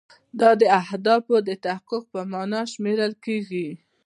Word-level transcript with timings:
دا 0.39 0.49
د 0.61 0.63
اهدافو 0.81 1.35
د 1.47 1.49
تحقق 1.63 2.03
په 2.13 2.21
معنا 2.31 2.61
شمیرل 2.71 3.13
کیږي. 3.25 3.67